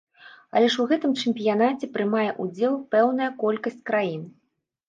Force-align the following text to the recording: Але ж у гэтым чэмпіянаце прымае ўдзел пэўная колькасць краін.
Але 0.59 0.69
ж 0.75 0.79
у 0.83 0.85
гэтым 0.91 1.11
чэмпіянаце 1.25 1.91
прымае 1.97 2.25
ўдзел 2.47 2.73
пэўная 2.97 3.29
колькасць 3.45 3.81
краін. 3.93 4.29